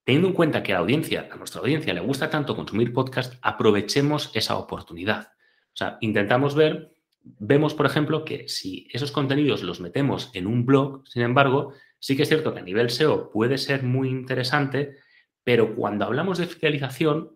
teniendo 0.04 0.28
en 0.28 0.35
cuenta 0.35 0.62
que 0.62 0.73
a 0.73 0.76
la 0.76 0.81
audiencia, 0.81 1.28
a 1.31 1.37
nuestra 1.37 1.61
audiencia 1.61 1.95
le 1.95 2.00
gusta 2.00 2.31
tanto 2.31 2.57
consumir 2.57 2.92
podcast, 2.92 3.35
aprovechemos 3.42 4.31
esa 4.35 4.57
oportunidad. 4.57 5.33
O 5.73 5.76
sea, 5.76 5.99
intentamos 6.00 6.54
ver, 6.54 6.95
vemos, 7.23 7.75
por 7.75 7.87
ejemplo, 7.87 8.25
que 8.25 8.49
si 8.49 8.88
esos 8.92 9.12
contenidos 9.12 9.62
los 9.62 9.81
metemos 9.81 10.31
en 10.35 10.47
un 10.47 10.66
blog, 10.66 11.07
sin 11.09 11.23
embargo, 11.23 11.75
sí 11.99 12.16
que 12.16 12.23
es 12.23 12.28
cierto 12.28 12.52
que 12.52 12.61
a 12.61 12.64
nivel 12.64 12.90
SEO 12.90 13.31
puede 13.31 13.59
ser 13.59 13.83
muy 13.83 14.09
interesante, 14.09 14.97
pero 15.45 15.75
cuando 15.75 16.04
hablamos 16.04 16.38
de 16.38 16.47
fidelización, 16.47 17.33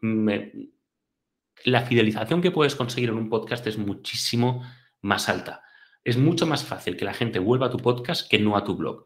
la 1.64 1.82
fidelización 1.82 2.42
que 2.42 2.50
puedes 2.50 2.74
conseguir 2.74 3.10
en 3.10 3.16
un 3.16 3.28
podcast 3.28 3.66
es 3.66 3.78
muchísimo 3.78 4.62
más 5.02 5.28
alta 5.28 5.62
es 6.06 6.16
mucho 6.16 6.46
más 6.46 6.64
fácil 6.64 6.96
que 6.96 7.04
la 7.04 7.14
gente 7.14 7.40
vuelva 7.40 7.66
a 7.66 7.70
tu 7.70 7.78
podcast 7.78 8.30
que 8.30 8.38
no 8.38 8.56
a 8.56 8.62
tu 8.62 8.76
blog. 8.76 9.04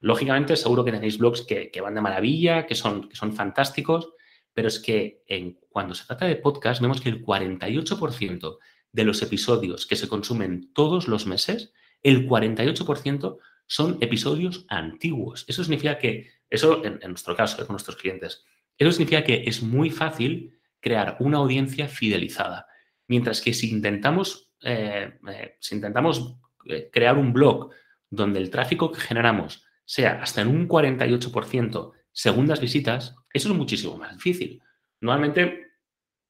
Lógicamente, 0.00 0.56
seguro 0.56 0.82
que 0.82 0.92
tenéis 0.92 1.18
blogs 1.18 1.42
que, 1.42 1.70
van 1.82 1.94
de 1.94 2.00
maravilla, 2.00 2.64
que 2.64 2.74
son, 2.74 3.06
que 3.06 3.16
son 3.16 3.34
fantásticos, 3.34 4.14
pero 4.54 4.68
es 4.68 4.78
que 4.78 5.22
en, 5.26 5.60
cuando 5.68 5.94
se 5.94 6.06
trata 6.06 6.24
de 6.24 6.36
podcast, 6.36 6.80
vemos 6.80 7.02
que 7.02 7.10
el 7.10 7.22
48% 7.22 8.58
de 8.90 9.04
los 9.04 9.20
episodios 9.20 9.86
que 9.86 9.96
se 9.96 10.08
consumen 10.08 10.72
todos 10.72 11.06
los 11.06 11.26
meses, 11.26 11.74
el 12.02 12.26
48% 12.26 13.36
son 13.66 13.98
episodios 14.00 14.64
antiguos. 14.70 15.44
Eso 15.48 15.62
significa 15.62 15.98
que, 15.98 16.30
eso 16.48 16.82
en, 16.82 16.98
nuestro 17.10 17.36
caso, 17.36 17.58
con 17.58 17.74
nuestros 17.74 17.98
clientes, 17.98 18.46
eso 18.78 18.90
significa 18.90 19.22
que 19.22 19.44
es 19.44 19.62
muy 19.62 19.90
fácil 19.90 20.58
crear 20.80 21.18
una 21.20 21.36
audiencia 21.36 21.88
fidelizada. 21.88 22.66
Mientras 23.06 23.42
que 23.42 23.52
si 23.52 23.70
intentamos 23.70 24.47
eh, 24.62 25.18
eh, 25.28 25.56
si 25.60 25.74
intentamos 25.74 26.36
eh, 26.66 26.88
crear 26.92 27.16
un 27.16 27.32
blog 27.32 27.70
donde 28.10 28.38
el 28.38 28.50
tráfico 28.50 28.90
que 28.90 29.00
generamos 29.00 29.64
sea 29.84 30.20
hasta 30.22 30.40
en 30.40 30.48
un 30.48 30.68
48% 30.68 31.92
segundas 32.12 32.60
visitas, 32.60 33.14
eso 33.32 33.48
es 33.50 33.54
muchísimo 33.54 33.96
más 33.96 34.14
difícil. 34.14 34.62
Normalmente, 35.00 35.72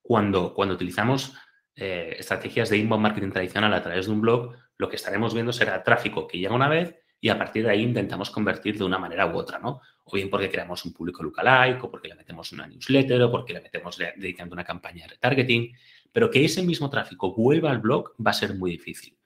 cuando, 0.03 0.55
cuando 0.55 0.75
utilizamos 0.75 1.35
estrategias 1.75 2.71
de 2.71 2.79
inbound 2.79 3.05
marketing 3.05 3.31
tradicional 3.31 3.73
a 3.73 3.81
través 3.81 4.07
de 4.07 4.13
un 4.13 4.21
blog, 4.21 4.53
lo 4.79 4.89
que 4.89 4.97
estaremos 4.97 5.33
viendo 5.33 5.53
será 5.53 5.85
tráfico 5.85 6.27
que 6.27 6.39
llega 6.39 6.53
una 6.53 6.69
vez 6.69 6.97
y 7.21 7.29
a 7.29 7.39
partir 7.39 7.65
de 7.65 7.71
ahí 7.71 7.83
intentamos 7.83 8.31
convertir 8.31 8.79
de 8.79 8.85
una 8.85 8.99
manera 8.99 9.27
u 9.27 9.37
otra, 9.37 9.59
¿no? 9.59 9.81
O 10.05 10.15
bien 10.15 10.31
porque 10.31 10.51
creamos 10.51 10.85
un 10.85 10.93
público 10.93 11.23
lookalike, 11.23 11.83
o 11.85 11.91
porque 11.91 12.09
le 12.09 12.15
metemos 12.15 12.53
una 12.53 12.67
newsletter, 12.67 13.23
o 13.23 13.31
porque 13.31 13.53
le 13.53 13.61
metemos 13.61 13.97
dedicando 13.97 14.55
una 14.55 14.65
campaña 14.65 15.05
de 15.05 15.15
retargeting 15.15 15.73
pero 16.13 16.31
que 16.31 16.45
ese 16.45 16.63
mismo 16.63 16.91
tráfico 16.91 17.35
vuelva 17.35 17.71
al 17.71 17.79
blog 17.79 18.15
va 18.25 18.31
a 18.31 18.35
ser 18.35 18.55
muy 18.55 18.71
difícil. 18.73 19.19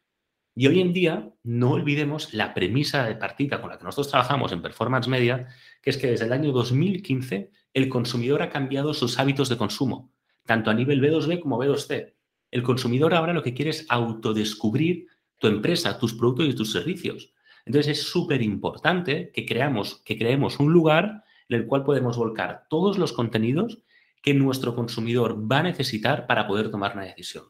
Y 0.54 0.66
hoy 0.66 0.80
en 0.80 0.92
día 0.92 1.32
no 1.42 1.70
olvidemos 1.70 2.34
la 2.34 2.52
premisa 2.52 3.04
de 3.04 3.16
partida 3.16 3.60
con 3.60 3.70
la 3.70 3.78
que 3.78 3.84
nosotros 3.84 4.10
trabajamos 4.10 4.52
en 4.52 4.60
Performance 4.60 5.08
Media, 5.08 5.48
que 5.80 5.90
es 5.90 5.96
que 5.96 6.08
desde 6.08 6.26
el 6.26 6.32
año 6.32 6.52
2015 6.52 7.50
el 7.72 7.88
consumidor 7.88 8.42
ha 8.42 8.50
cambiado 8.50 8.92
sus 8.92 9.18
hábitos 9.18 9.48
de 9.48 9.56
consumo, 9.56 10.12
tanto 10.44 10.70
a 10.70 10.74
nivel 10.74 11.00
B2B 11.00 11.40
como 11.40 11.58
B2C. 11.58 12.12
El 12.50 12.62
consumidor 12.62 13.14
ahora 13.14 13.32
lo 13.32 13.42
que 13.42 13.54
quiere 13.54 13.70
es 13.70 13.86
autodescubrir 13.88 15.06
tu 15.38 15.46
empresa, 15.46 15.98
tus 15.98 16.12
productos 16.12 16.48
y 16.48 16.54
tus 16.54 16.70
servicios. 16.70 17.32
Entonces 17.64 17.98
es 17.98 18.02
súper 18.04 18.42
importante 18.42 19.30
que, 19.32 19.46
creamos, 19.46 20.02
que 20.04 20.18
creemos 20.18 20.60
un 20.60 20.72
lugar 20.72 21.24
en 21.48 21.60
el 21.60 21.66
cual 21.66 21.82
podemos 21.82 22.18
volcar 22.18 22.66
todos 22.68 22.98
los 22.98 23.12
contenidos 23.12 23.78
que 24.22 24.32
nuestro 24.34 24.74
consumidor 24.74 25.50
va 25.50 25.58
a 25.58 25.64
necesitar 25.64 26.26
para 26.26 26.46
poder 26.46 26.70
tomar 26.70 26.94
una 26.94 27.04
decisión. 27.04 27.44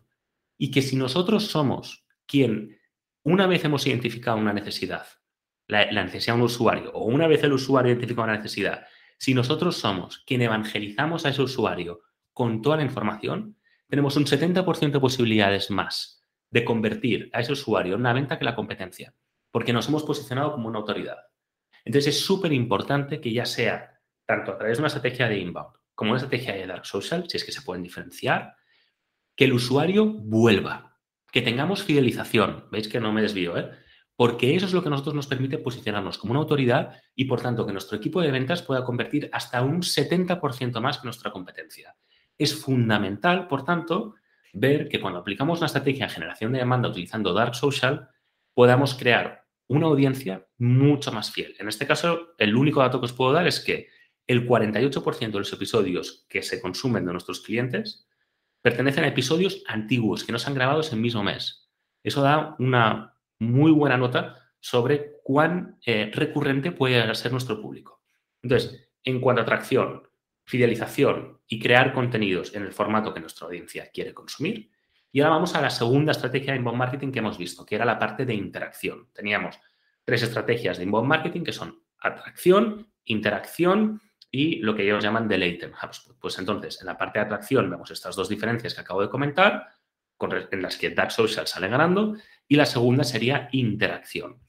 Y 0.56 0.70
que 0.70 0.80
si 0.82 0.96
nosotros 0.96 1.46
somos 1.46 2.06
quien, 2.26 2.80
una 3.22 3.46
vez 3.46 3.64
hemos 3.64 3.86
identificado 3.86 4.38
una 4.38 4.54
necesidad, 4.54 5.06
la, 5.68 5.84
necesidad 6.02 6.34
de 6.34 6.40
un 6.40 6.46
usuario, 6.46 6.90
o 6.92 7.04
una 7.04 7.26
vez 7.26 7.44
el 7.44 7.52
usuario 7.52 7.92
identifica 7.92 8.22
una 8.22 8.36
necesidad, 8.36 8.86
si 9.18 9.34
nosotros 9.34 9.76
somos 9.76 10.22
quien 10.26 10.42
evangelizamos 10.42 11.26
a 11.26 11.28
ese 11.28 11.42
usuario 11.42 12.00
con 12.32 12.62
toda 12.62 12.78
la 12.78 12.84
información, 12.84 13.58
tenemos 13.86 14.16
un 14.16 14.24
70% 14.24 14.92
de 14.92 15.00
posibilidades 15.00 15.70
más 15.70 16.24
de 16.50 16.64
convertir 16.64 17.30
a 17.34 17.40
ese 17.40 17.52
usuario 17.52 17.94
en 17.94 18.00
una 18.00 18.14
venta 18.14 18.38
que 18.38 18.44
la 18.44 18.54
competencia, 18.54 19.14
porque 19.50 19.74
nos 19.74 19.88
hemos 19.88 20.04
posicionado 20.04 20.52
como 20.52 20.68
una 20.68 20.78
autoridad. 20.78 21.18
Entonces 21.84 22.16
es 22.16 22.20
súper 22.24 22.52
importante 22.52 23.20
que 23.20 23.32
ya 23.32 23.44
sea 23.44 24.00
tanto 24.26 24.52
a 24.52 24.58
través 24.58 24.78
de 24.78 24.82
una 24.82 24.88
estrategia 24.88 25.28
de 25.28 25.38
inbound 25.38 25.81
como 26.02 26.10
una 26.10 26.18
estrategia 26.18 26.54
de 26.54 26.66
dark 26.66 26.84
social, 26.84 27.26
si 27.28 27.36
es 27.36 27.44
que 27.44 27.52
se 27.52 27.62
pueden 27.62 27.84
diferenciar, 27.84 28.56
que 29.36 29.44
el 29.44 29.52
usuario 29.52 30.04
vuelva, 30.04 30.98
que 31.30 31.42
tengamos 31.42 31.84
fidelización. 31.84 32.64
Veis 32.72 32.88
que 32.88 32.98
no 32.98 33.12
me 33.12 33.22
desvío, 33.22 33.56
¿eh? 33.56 33.70
Porque 34.16 34.56
eso 34.56 34.66
es 34.66 34.72
lo 34.72 34.82
que 34.82 34.88
a 34.88 34.90
nosotros 34.90 35.14
nos 35.14 35.28
permite 35.28 35.58
posicionarnos 35.58 36.18
como 36.18 36.32
una 36.32 36.40
autoridad 36.40 37.00
y, 37.14 37.26
por 37.26 37.40
tanto, 37.40 37.64
que 37.64 37.70
nuestro 37.70 37.96
equipo 37.96 38.20
de 38.20 38.32
ventas 38.32 38.62
pueda 38.62 38.84
convertir 38.84 39.30
hasta 39.32 39.62
un 39.62 39.82
70% 39.82 40.80
más 40.80 40.98
que 40.98 41.04
nuestra 41.04 41.30
competencia. 41.30 41.94
Es 42.36 42.52
fundamental, 42.52 43.46
por 43.46 43.64
tanto, 43.64 44.16
ver 44.52 44.88
que 44.88 45.00
cuando 45.00 45.20
aplicamos 45.20 45.60
una 45.60 45.66
estrategia 45.66 46.08
de 46.08 46.14
generación 46.14 46.50
de 46.50 46.58
demanda 46.58 46.88
utilizando 46.88 47.32
Dark 47.32 47.54
Social, 47.54 48.08
podamos 48.54 48.94
crear 48.94 49.44
una 49.68 49.86
audiencia 49.86 50.48
mucho 50.58 51.12
más 51.12 51.30
fiel. 51.30 51.54
En 51.60 51.68
este 51.68 51.86
caso, 51.86 52.34
el 52.38 52.56
único 52.56 52.80
dato 52.80 52.98
que 52.98 53.06
os 53.06 53.12
puedo 53.12 53.32
dar 53.32 53.46
es 53.46 53.60
que 53.60 53.86
el 54.26 54.46
48% 54.46 55.32
de 55.32 55.38
los 55.38 55.52
episodios 55.52 56.26
que 56.28 56.42
se 56.42 56.60
consumen 56.60 57.04
de 57.04 57.12
nuestros 57.12 57.40
clientes 57.40 58.06
pertenecen 58.60 59.04
a 59.04 59.08
episodios 59.08 59.62
antiguos 59.66 60.24
que 60.24 60.32
no 60.32 60.38
se 60.38 60.48
han 60.48 60.54
grabado 60.54 60.80
ese 60.80 60.96
mismo 60.96 61.22
mes. 61.22 61.68
Eso 62.02 62.22
da 62.22 62.54
una 62.58 63.18
muy 63.38 63.72
buena 63.72 63.96
nota 63.96 64.38
sobre 64.60 65.16
cuán 65.24 65.78
eh, 65.84 66.10
recurrente 66.14 66.70
puede 66.70 67.14
ser 67.14 67.32
nuestro 67.32 67.60
público. 67.60 68.02
Entonces, 68.42 68.88
en 69.02 69.20
cuanto 69.20 69.40
a 69.40 69.44
atracción, 69.44 70.08
fidelización 70.44 71.40
y 71.46 71.58
crear 71.58 71.92
contenidos 71.92 72.54
en 72.54 72.62
el 72.62 72.72
formato 72.72 73.12
que 73.12 73.20
nuestra 73.20 73.46
audiencia 73.46 73.90
quiere 73.92 74.14
consumir. 74.14 74.70
Y 75.10 75.20
ahora 75.20 75.34
vamos 75.34 75.54
a 75.54 75.60
la 75.60 75.70
segunda 75.70 76.12
estrategia 76.12 76.52
de 76.52 76.58
inbound 76.58 76.78
marketing 76.78 77.12
que 77.12 77.18
hemos 77.18 77.38
visto, 77.38 77.66
que 77.66 77.74
era 77.74 77.84
la 77.84 77.98
parte 77.98 78.24
de 78.24 78.34
interacción. 78.34 79.08
Teníamos 79.12 79.58
tres 80.04 80.22
estrategias 80.22 80.78
de 80.78 80.84
inbound 80.84 81.08
marketing 81.08 81.42
que 81.42 81.52
son 81.52 81.82
atracción, 81.98 82.88
interacción 83.04 84.00
y 84.34 84.56
lo 84.60 84.74
que 84.74 84.82
ellos 84.82 85.04
llaman 85.04 85.28
deleite. 85.28 85.70
Pues 86.18 86.38
entonces, 86.38 86.80
en 86.80 86.86
la 86.86 86.96
parte 86.96 87.18
de 87.18 87.26
atracción 87.26 87.70
vemos 87.70 87.90
estas 87.90 88.16
dos 88.16 88.30
diferencias 88.30 88.74
que 88.74 88.80
acabo 88.80 89.02
de 89.02 89.10
comentar, 89.10 89.68
en 90.50 90.62
las 90.62 90.78
que 90.78 90.90
Dark 90.90 91.12
Social 91.12 91.46
sale 91.46 91.68
ganando, 91.68 92.16
y 92.48 92.56
la 92.56 92.64
segunda 92.64 93.04
sería 93.04 93.48
interacción. 93.52 94.40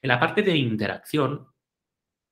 En 0.00 0.08
la 0.08 0.20
parte 0.20 0.42
de 0.42 0.56
interacción, 0.56 1.48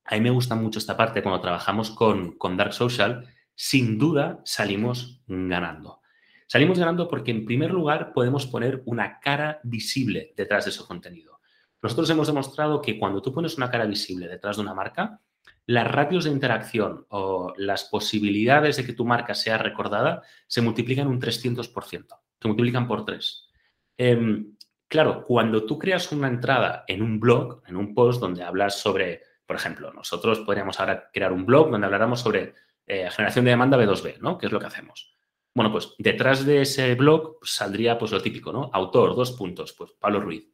a 0.05 0.15
mí 0.15 0.21
me 0.21 0.29
gusta 0.29 0.55
mucho 0.55 0.79
esta 0.79 0.95
parte 0.95 1.21
cuando 1.21 1.41
trabajamos 1.41 1.91
con, 1.91 2.37
con 2.37 2.55
Dark 2.55 2.73
Social, 2.73 3.27
sin 3.53 3.99
duda 3.99 4.39
salimos 4.45 5.21
ganando. 5.27 6.01
Salimos 6.47 6.79
ganando 6.79 7.09
porque, 7.09 7.31
en 7.31 7.45
primer 7.45 7.71
lugar, 7.71 8.13
podemos 8.13 8.45
poner 8.45 8.81
una 8.85 9.19
cara 9.19 9.59
visible 9.63 10.33
detrás 10.37 10.65
de 10.65 10.71
su 10.71 10.87
contenido. 10.87 11.41
Nosotros 11.81 12.09
hemos 12.11 12.27
demostrado 12.27 12.81
que 12.81 12.97
cuando 12.97 13.21
tú 13.21 13.33
pones 13.33 13.57
una 13.57 13.69
cara 13.69 13.85
visible 13.85 14.27
detrás 14.29 14.55
de 14.55 14.61
una 14.61 14.73
marca, 14.73 15.19
las 15.65 15.89
ratios 15.89 16.25
de 16.25 16.31
interacción 16.31 17.05
o 17.09 17.53
las 17.57 17.85
posibilidades 17.85 18.77
de 18.77 18.85
que 18.85 18.93
tu 18.93 19.05
marca 19.05 19.33
sea 19.33 19.57
recordada 19.57 20.23
se 20.47 20.61
multiplican 20.61 21.07
un 21.07 21.21
300%, 21.21 22.05
se 22.41 22.47
multiplican 22.47 22.87
por 22.87 23.05
3. 23.05 23.49
Em, 23.97 24.55
claro, 24.87 25.23
cuando 25.25 25.65
tú 25.65 25.77
creas 25.77 26.11
una 26.11 26.27
entrada 26.27 26.83
en 26.87 27.01
un 27.01 27.19
blog, 27.19 27.61
en 27.67 27.77
un 27.77 27.93
post 27.93 28.19
donde 28.19 28.43
hablas 28.43 28.79
sobre, 28.79 29.21
por 29.45 29.55
ejemplo, 29.55 29.93
nosotros 29.93 30.39
podríamos 30.41 30.79
ahora 30.79 31.09
crear 31.13 31.31
un 31.31 31.45
blog 31.45 31.71
donde 31.71 31.85
habláramos 31.85 32.19
sobre 32.19 32.53
eh, 32.85 33.09
generación 33.11 33.45
de 33.45 33.51
demanda 33.51 33.77
B2B, 33.77 34.19
¿no? 34.19 34.37
¿Qué 34.37 34.47
es 34.47 34.51
lo 34.51 34.59
que 34.59 34.67
hacemos? 34.67 35.15
Bueno, 35.55 35.71
pues 35.71 35.93
detrás 35.99 36.45
de 36.45 36.61
ese 36.61 36.95
blog 36.95 37.37
saldría 37.43 37.97
pues 37.97 38.11
lo 38.11 38.21
típico, 38.21 38.51
¿no? 38.51 38.71
Autor, 38.73 39.15
dos 39.15 39.33
puntos, 39.33 39.73
pues 39.73 39.91
Pablo 39.99 40.19
Ruiz. 40.19 40.49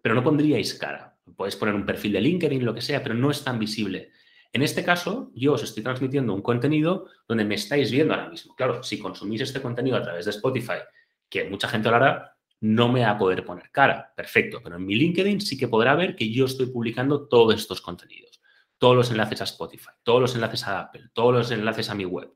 Pero 0.00 0.14
no 0.14 0.22
pondríais 0.22 0.74
cara. 0.74 1.18
Podéis 1.36 1.56
poner 1.56 1.74
un 1.74 1.84
perfil 1.84 2.12
de 2.12 2.20
LinkedIn, 2.20 2.64
lo 2.64 2.74
que 2.74 2.80
sea, 2.80 3.02
pero 3.02 3.14
no 3.14 3.30
es 3.30 3.44
tan 3.44 3.58
visible. 3.58 4.12
En 4.52 4.62
este 4.62 4.84
caso, 4.84 5.30
yo 5.34 5.52
os 5.52 5.62
estoy 5.62 5.82
transmitiendo 5.82 6.34
un 6.34 6.42
contenido 6.42 7.06
donde 7.28 7.44
me 7.44 7.54
estáis 7.54 7.90
viendo 7.90 8.14
ahora 8.14 8.28
mismo. 8.28 8.54
Claro, 8.56 8.82
si 8.82 8.98
consumís 8.98 9.42
este 9.42 9.62
contenido 9.62 9.96
a 9.96 10.02
través 10.02 10.24
de 10.24 10.32
Spotify, 10.32 10.80
que 11.28 11.48
mucha 11.48 11.68
gente 11.68 11.88
lo 11.88 11.96
hará, 11.96 12.36
no 12.60 12.88
me 12.88 13.02
va 13.02 13.10
a 13.10 13.18
poder 13.18 13.44
poner 13.44 13.70
cara. 13.70 14.12
Perfecto, 14.14 14.60
pero 14.62 14.76
en 14.76 14.84
mi 14.84 14.96
LinkedIn 14.96 15.40
sí 15.40 15.56
que 15.56 15.68
podrá 15.68 15.94
ver 15.94 16.16
que 16.16 16.30
yo 16.30 16.46
estoy 16.46 16.66
publicando 16.66 17.28
todos 17.28 17.54
estos 17.54 17.80
contenidos. 17.80 18.42
Todos 18.76 18.96
los 18.96 19.10
enlaces 19.10 19.40
a 19.40 19.44
Spotify, 19.44 19.90
todos 20.02 20.20
los 20.20 20.34
enlaces 20.34 20.66
a 20.66 20.80
Apple, 20.80 21.10
todos 21.12 21.34
los 21.34 21.50
enlaces 21.50 21.90
a 21.90 21.94
mi 21.94 22.04
web. 22.04 22.32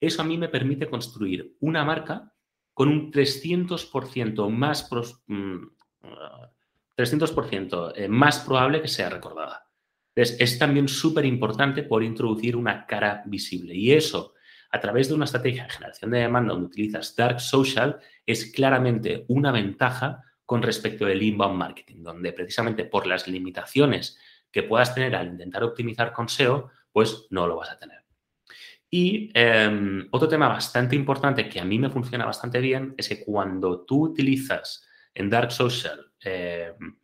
Eso 0.00 0.22
a 0.22 0.24
mí 0.24 0.36
me 0.36 0.48
permite 0.48 0.88
construir 0.88 1.56
una 1.60 1.84
marca 1.84 2.32
con 2.74 2.88
un 2.88 3.10
300% 3.10 4.50
más, 4.50 4.90
300% 4.90 5.24
mm, 5.26 5.66
eh, 7.96 8.08
más 8.08 8.40
probable 8.40 8.80
que 8.80 8.88
sea 8.88 9.08
recordada. 9.08 9.47
Entonces, 10.18 10.40
es 10.40 10.58
también 10.58 10.88
súper 10.88 11.24
importante 11.24 11.84
por 11.84 12.02
introducir 12.02 12.56
una 12.56 12.86
cara 12.86 13.22
visible. 13.26 13.72
Y 13.76 13.92
eso, 13.92 14.34
a 14.68 14.80
través 14.80 15.08
de 15.08 15.14
una 15.14 15.26
estrategia 15.26 15.62
de 15.62 15.70
generación 15.70 16.10
de 16.10 16.18
demanda 16.18 16.54
donde 16.54 16.66
utilizas 16.66 17.14
Dark 17.14 17.40
Social, 17.40 18.00
es 18.26 18.50
claramente 18.50 19.24
una 19.28 19.52
ventaja 19.52 20.24
con 20.44 20.60
respecto 20.60 21.06
al 21.06 21.22
inbound 21.22 21.56
marketing, 21.56 22.02
donde 22.02 22.32
precisamente 22.32 22.84
por 22.84 23.06
las 23.06 23.28
limitaciones 23.28 24.18
que 24.50 24.64
puedas 24.64 24.92
tener 24.92 25.14
al 25.14 25.28
intentar 25.28 25.62
optimizar 25.62 26.12
con 26.12 26.28
SEO, 26.28 26.68
pues 26.90 27.28
no 27.30 27.46
lo 27.46 27.54
vas 27.54 27.70
a 27.70 27.78
tener. 27.78 28.04
Y 28.90 29.30
em, 29.34 30.08
otro 30.10 30.26
tema 30.26 30.48
bastante 30.48 30.96
importante 30.96 31.48
que 31.48 31.60
a 31.60 31.64
mí 31.64 31.78
me 31.78 31.90
funciona 31.90 32.26
bastante 32.26 32.58
bien 32.58 32.92
es 32.96 33.08
que 33.08 33.24
cuando 33.24 33.84
tú 33.84 34.06
utilizas 34.06 34.84
en 35.14 35.30
Dark 35.30 35.52
Social 35.52 36.10
em, 36.18 36.98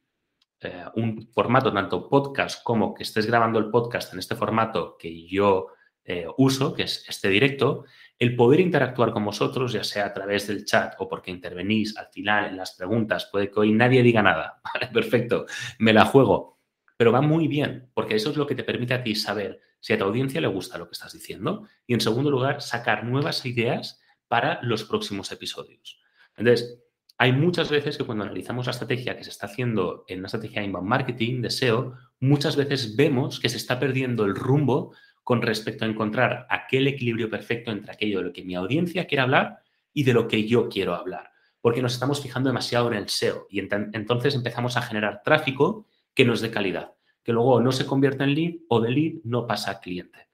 eh, 0.64 0.84
un 0.96 1.28
formato 1.32 1.72
tanto 1.72 2.08
podcast 2.08 2.62
como 2.62 2.94
que 2.94 3.02
estés 3.02 3.26
grabando 3.26 3.58
el 3.58 3.70
podcast 3.70 4.12
en 4.12 4.18
este 4.18 4.36
formato 4.36 4.96
que 4.98 5.26
yo 5.26 5.68
eh, 6.04 6.26
uso, 6.36 6.74
que 6.74 6.82
es 6.82 7.04
este 7.08 7.28
directo, 7.28 7.84
el 8.18 8.36
poder 8.36 8.60
interactuar 8.60 9.10
con 9.10 9.24
vosotros, 9.24 9.72
ya 9.72 9.82
sea 9.82 10.06
a 10.06 10.12
través 10.12 10.46
del 10.46 10.64
chat 10.64 10.94
o 10.98 11.08
porque 11.08 11.30
intervenís 11.30 11.96
al 11.96 12.08
final 12.08 12.46
en 12.46 12.56
las 12.56 12.74
preguntas, 12.74 13.28
puede 13.30 13.50
que 13.50 13.60
hoy 13.60 13.72
nadie 13.72 14.02
diga 14.02 14.22
nada, 14.22 14.60
perfecto, 14.92 15.46
me 15.78 15.92
la 15.92 16.04
juego, 16.04 16.60
pero 16.96 17.10
va 17.10 17.20
muy 17.20 17.48
bien, 17.48 17.90
porque 17.94 18.16
eso 18.16 18.30
es 18.30 18.36
lo 18.36 18.46
que 18.46 18.54
te 18.54 18.64
permite 18.64 18.94
a 18.94 19.02
ti 19.02 19.14
saber 19.14 19.60
si 19.80 19.92
a 19.92 19.98
tu 19.98 20.04
audiencia 20.04 20.40
le 20.40 20.46
gusta 20.46 20.78
lo 20.78 20.86
que 20.86 20.92
estás 20.92 21.12
diciendo 21.12 21.66
y, 21.86 21.94
en 21.94 22.00
segundo 22.00 22.30
lugar, 22.30 22.62
sacar 22.62 23.04
nuevas 23.04 23.44
ideas 23.44 24.00
para 24.28 24.62
los 24.62 24.84
próximos 24.84 25.30
episodios. 25.32 26.00
Entonces, 26.36 26.83
hay 27.16 27.32
muchas 27.32 27.70
veces 27.70 27.96
que 27.96 28.04
cuando 28.04 28.24
analizamos 28.24 28.66
la 28.66 28.72
estrategia 28.72 29.16
que 29.16 29.24
se 29.24 29.30
está 29.30 29.46
haciendo 29.46 30.04
en 30.08 30.18
una 30.18 30.26
estrategia 30.26 30.60
de 30.60 30.66
inbound 30.66 30.88
marketing, 30.88 31.42
de 31.42 31.50
SEO, 31.50 31.94
muchas 32.20 32.56
veces 32.56 32.96
vemos 32.96 33.38
que 33.38 33.48
se 33.48 33.56
está 33.56 33.78
perdiendo 33.78 34.24
el 34.24 34.34
rumbo 34.34 34.94
con 35.22 35.40
respecto 35.40 35.84
a 35.84 35.88
encontrar 35.88 36.46
aquel 36.50 36.88
equilibrio 36.88 37.30
perfecto 37.30 37.70
entre 37.70 37.92
aquello 37.92 38.18
de 38.18 38.24
lo 38.24 38.32
que 38.32 38.44
mi 38.44 38.54
audiencia 38.54 39.06
quiere 39.06 39.22
hablar 39.22 39.60
y 39.92 40.02
de 40.02 40.12
lo 40.12 40.26
que 40.26 40.46
yo 40.46 40.68
quiero 40.68 40.94
hablar. 40.94 41.30
Porque 41.60 41.80
nos 41.80 41.94
estamos 41.94 42.20
fijando 42.20 42.50
demasiado 42.50 42.88
en 42.88 42.94
el 42.94 43.08
SEO 43.08 43.46
y 43.48 43.60
entonces 43.60 44.34
empezamos 44.34 44.76
a 44.76 44.82
generar 44.82 45.22
tráfico 45.24 45.86
que 46.12 46.24
no 46.24 46.34
es 46.34 46.40
de 46.40 46.50
calidad, 46.50 46.92
que 47.22 47.32
luego 47.32 47.60
no 47.60 47.72
se 47.72 47.86
convierte 47.86 48.24
en 48.24 48.34
lead 48.34 48.54
o 48.68 48.80
de 48.80 48.90
lead 48.90 49.12
no 49.24 49.46
pasa 49.46 49.70
a 49.70 49.80
cliente. 49.80 50.28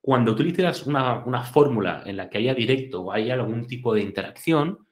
Cuando 0.00 0.32
utilizas 0.32 0.86
una, 0.86 1.24
una 1.24 1.44
fórmula 1.44 2.02
en 2.06 2.16
la 2.16 2.30
que 2.30 2.38
haya 2.38 2.54
directo 2.54 3.02
o 3.02 3.12
haya 3.12 3.34
algún 3.34 3.66
tipo 3.66 3.94
de 3.94 4.00
interacción, 4.00 4.86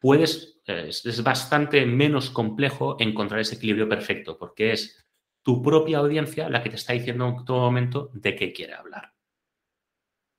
puedes, 0.00 0.49
es, 0.64 1.22
bastante 1.22 1.84
menos 1.86 2.30
complejo 2.30 2.96
encontrar 2.98 3.40
ese 3.40 3.56
equilibrio 3.56 3.88
perfecto, 3.88 4.38
porque 4.38 4.72
es 4.72 5.06
tu 5.42 5.62
propia 5.62 5.98
audiencia 5.98 6.48
la 6.48 6.62
que 6.62 6.70
te 6.70 6.76
está 6.76 6.92
diciendo 6.92 7.26
en 7.26 7.44
todo 7.44 7.60
momento 7.60 8.10
de 8.12 8.36
qué 8.36 8.52
quiere 8.52 8.74
hablar. 8.74 9.14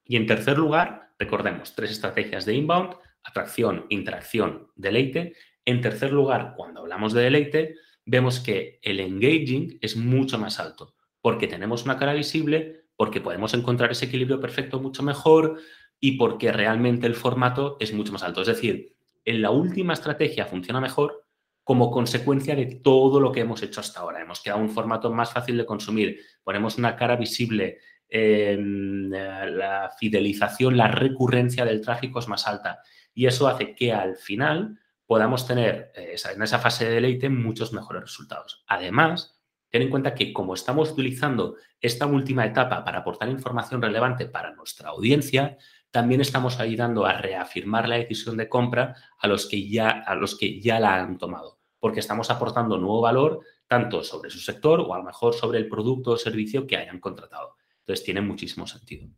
Y 0.04 0.16
en 0.16 0.28
tercer 0.28 0.58
lugar, 0.58 1.14
recordemos, 1.18 1.74
tres 1.76 1.92
estrategias 1.92 2.46
de 2.46 2.56
inbound, 2.56 2.96
atracción, 3.24 3.86
interacción, 3.90 4.72
deleite. 4.76 5.34
En 5.66 5.82
tercer 5.82 6.12
lugar, 6.12 6.54
cuando 6.56 6.82
hablamos 6.82 7.14
de 7.14 7.24
deleite, 7.24 7.76
vemos 8.06 8.40
que 8.40 8.80
el 8.82 9.00
engaging 9.00 9.78
es 9.82 9.96
mucho 9.96 10.38
más 10.38 10.60
alto, 10.60 10.96
porque 11.22 11.48
tenemos 11.48 11.86
una 11.86 11.98
cara 11.98 12.14
visible, 12.14 12.86
porque 12.96 13.22
podemos 13.22 13.54
encontrar 13.54 13.92
ese 13.92 14.06
equilibrio 14.06 14.40
perfecto 14.40 14.80
mucho 14.80 15.04
mejor 15.04 15.60
y 16.00 16.18
porque 16.18 16.52
realmente 16.52 17.08
el 17.08 17.16
formato 17.16 17.78
es 17.80 17.94
mucho 17.94 18.12
más 18.12 18.24
alto. 18.24 18.42
Es 18.42 18.48
decir, 18.48 18.96
en 19.26 19.42
la 19.42 19.52
última 19.52 19.94
estrategia 19.94 20.46
funciona 20.46 20.82
mejor 20.82 21.26
como 21.64 21.92
consecuencia 21.92 22.56
de 22.56 22.80
todo 22.84 23.20
lo 23.20 23.32
que 23.32 23.42
hemos 23.42 23.62
hecho 23.62 23.82
hasta 23.82 24.00
ahora. 24.00 24.22
Hemos 24.22 24.42
quedado 24.42 24.62
un 24.62 24.70
formato 24.70 25.12
más 25.12 25.32
fácil 25.32 25.58
de 25.58 25.66
consumir, 25.66 26.20
ponemos 26.44 26.78
una 26.78 26.96
cara 26.96 27.16
visible, 27.16 27.80
em, 28.10 29.10
la 29.10 29.92
fidelización, 29.98 30.76
la 30.76 30.88
recurrencia 30.88 31.64
del 31.64 31.82
tráfico 31.82 32.20
es 32.20 32.28
más 32.28 32.48
alta 32.48 32.80
y 33.14 33.26
eso 33.26 33.48
hace 33.48 33.76
que 33.76 33.94
al 33.94 34.16
final 34.16 34.80
podamos 35.06 35.46
tener 35.46 35.92
eh, 35.96 36.16
en 36.34 36.42
esa 36.42 36.60
fase 36.60 36.86
de 36.86 36.96
deleite 36.96 37.30
muchos 37.30 37.74
mejores 37.74 38.02
resultados. 38.02 38.64
Además, 38.68 39.42
ten 39.70 39.84
en 39.84 39.90
cuenta 39.90 40.16
que 40.16 40.34
como 40.34 40.54
estamos 40.54 40.92
utilizando 40.92 41.56
esta 41.80 42.06
última 42.06 42.46
etapa 42.46 42.84
para 42.84 43.00
aportar 43.00 43.30
información 43.30 43.82
relevante 43.82 44.26
para 44.26 44.54
nuestra 44.54 44.90
audiencia, 44.90 45.58
también 45.92 46.22
estamos 46.22 46.60
ayudando 46.60 47.06
a 47.06 47.14
reafirmar 47.14 47.88
la 47.88 47.98
decisión 47.98 48.38
de 48.38 48.48
compra 48.48 48.96
a 49.20 49.28
los 49.28 49.46
que 49.46 49.70
ya, 49.70 49.90
a 49.90 50.16
los 50.16 50.38
que 50.38 50.60
ya 50.62 50.80
la 50.80 50.96
han 50.96 51.18
tomado, 51.18 51.60
porque 51.80 52.00
estamos 52.00 52.32
aportando 52.32 52.78
nuevo 52.78 53.02
valor 53.02 53.42
tanto 53.68 54.04
sobre 54.04 54.30
su 54.30 54.40
sector 54.40 54.80
o 54.80 54.94
a 54.94 54.98
lo 54.98 55.04
mejor 55.04 55.34
sobre 55.34 55.60
el 55.60 55.68
producto 55.68 56.12
o 56.12 56.18
servicio 56.18 56.66
que 56.66 56.78
hayan 56.78 57.00
contratado. 57.00 57.56
Entonces, 57.80 58.06
tiene 58.06 58.22
muchísimo 58.22 58.68
sentido. 58.68 59.10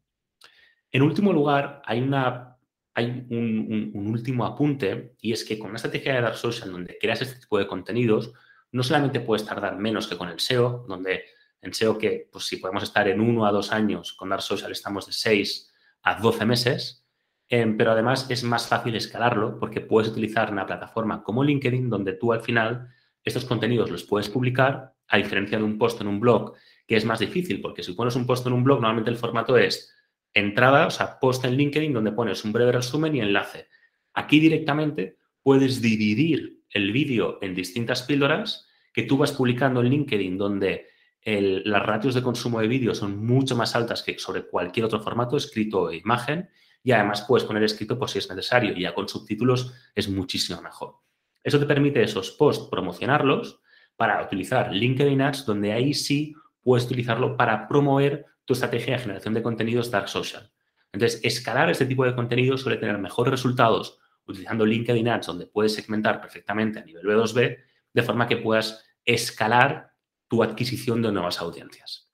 En 0.91 1.01
último 1.01 1.31
lugar, 1.31 1.81
hay, 1.85 2.01
una, 2.01 2.57
hay 2.93 3.25
un, 3.29 3.91
último 3.95 4.45
apunte 4.45 5.15
y 5.21 5.31
es 5.31 5.43
que 5.43 5.57
con 5.57 5.69
una 5.69 5.77
estrategia 5.77 6.15
de 6.15 6.21
Dark 6.21 6.37
Social 6.37 6.71
donde 6.71 6.97
creas 6.99 7.21
este 7.21 7.39
tipo 7.39 7.57
de 7.57 7.67
contenidos, 7.67 8.31
no 8.71 8.83
solamente 8.83 9.19
puedes 9.19 9.45
tardar 9.45 9.77
menos 9.77 10.07
que 10.07 10.17
con 10.17 10.29
el 10.29 10.39
SEO, 10.39 10.85
donde 10.87 11.25
en 11.61 11.73
SEO 11.73 11.97
que, 11.97 12.29
pues 12.31 12.45
si 12.45 12.57
podemos 12.57 12.83
estar 12.83 13.07
en 13.07 13.21
uno 13.21 13.45
a 13.45 13.51
dos 13.51 13.71
años, 13.71 14.13
con 14.13 14.29
Dark 14.29 14.41
Social 14.41 14.71
estamos 14.71 15.05
de 15.05 15.13
seis 15.13 15.72
a 16.03 16.15
12 16.21 16.45
meses, 16.45 17.05
em, 17.49 17.77
pero 17.77 17.91
además 17.91 18.29
es 18.29 18.43
más 18.43 18.67
fácil 18.67 18.95
escalarlo 18.95 19.57
porque 19.59 19.81
puedes 19.81 20.11
utilizar 20.11 20.51
una 20.51 20.65
plataforma 20.65 21.23
como 21.23 21.43
LinkedIn 21.43 21.89
donde 21.89 22.13
tú 22.13 22.33
al 22.33 22.41
final 22.41 22.89
estos 23.23 23.45
contenidos 23.45 23.89
los 23.89 24.03
puedes 24.03 24.29
publicar 24.29 24.93
a 25.07 25.17
diferencia 25.17 25.57
de 25.57 25.63
un 25.63 25.77
post 25.77 26.01
en 26.01 26.07
un 26.07 26.19
blog 26.19 26.53
que 26.85 26.97
es 26.97 27.05
más 27.05 27.19
difícil 27.19 27.61
porque 27.61 27.83
si 27.83 27.93
pones 27.93 28.15
un 28.15 28.25
post 28.25 28.45
en 28.47 28.53
un 28.53 28.63
blog 28.63 28.79
normalmente 28.79 29.09
el 29.09 29.17
formato 29.17 29.57
es 29.57 29.93
entrada, 30.33 30.87
o 30.87 30.91
sea, 30.91 31.19
post 31.19 31.45
en 31.45 31.55
LinkedIn 31.55 31.93
donde 31.93 32.11
pones 32.11 32.43
un 32.43 32.51
breve 32.51 32.71
resumen 32.71 33.15
y 33.15 33.21
enlace. 33.21 33.67
Aquí 34.13 34.39
directamente 34.39 35.17
puedes 35.41 35.81
dividir 35.81 36.61
el 36.69 36.91
vídeo 36.91 37.37
en 37.41 37.53
distintas 37.53 38.03
píldoras 38.03 38.67
que 38.93 39.03
tú 39.03 39.17
vas 39.17 39.31
publicando 39.31 39.81
en 39.81 39.89
LinkedIn 39.89 40.37
donde 40.37 40.87
las 41.25 41.85
ratios 41.85 42.15
de 42.15 42.21
consumo 42.21 42.59
de 42.59 42.67
vídeo 42.67 42.93
son 42.93 43.25
mucho 43.25 43.55
más 43.55 43.75
altas 43.75 44.03
que 44.03 44.19
sobre 44.19 44.47
cualquier 44.47 44.85
otro 44.85 45.01
formato, 45.01 45.37
escrito 45.37 45.89
e 45.89 45.97
imagen, 45.97 46.49
y 46.83 46.91
además 46.91 47.25
puedes 47.27 47.45
poner 47.45 47.63
escrito 47.63 47.97
por 47.97 48.09
si 48.09 48.19
es 48.19 48.29
necesario, 48.29 48.73
y 48.75 48.81
ya 48.81 48.93
con 48.93 49.07
subtítulos 49.07 49.73
es 49.95 50.09
muchísimo 50.09 50.61
mejor. 50.61 50.95
Eso 51.43 51.59
te 51.59 51.65
permite 51.65 52.03
esos 52.03 52.31
posts 52.31 52.67
promocionarlos 52.69 53.61
para 53.95 54.21
utilizar 54.23 54.73
LinkedIn 54.73 55.21
Ads, 55.21 55.45
donde 55.45 55.71
ahí 55.71 55.93
sí 55.93 56.35
puedes 56.61 56.85
utilizarlo 56.85 57.37
para 57.37 57.67
promover 57.67 58.25
tu 58.45 58.53
estrategia 58.53 58.95
de 58.95 59.03
generación 59.03 59.33
de 59.33 59.43
contenidos 59.43 59.91
Dark 59.91 60.09
Social. 60.09 60.51
Entonces, 60.91 61.21
escalar 61.23 61.69
este 61.69 61.85
tipo 61.85 62.05
de 62.05 62.15
contenido 62.15 62.57
suele 62.57 62.77
tener 62.77 62.97
mejores 62.97 63.31
resultados 63.31 63.99
utilizando 64.25 64.65
LinkedIn 64.65 65.07
Ads, 65.07 65.27
donde 65.27 65.47
puedes 65.47 65.73
segmentar 65.73 66.21
perfectamente 66.21 66.79
a 66.79 66.83
nivel 66.83 67.05
B2B, 67.05 67.57
de 67.93 68.03
forma 68.03 68.27
que 68.27 68.37
puedas 68.37 68.85
escalar 69.05 69.92
tu 70.33 70.41
adquisición 70.41 71.03
de 71.03 71.11
nuevas 71.11 71.39
audiencias. 71.41 72.09